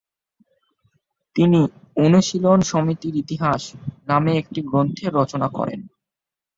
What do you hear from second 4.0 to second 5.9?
নামে একটি গ্রন্থের রচনা করেন।